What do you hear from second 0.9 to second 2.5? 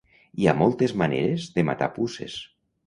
maneres de matar puces.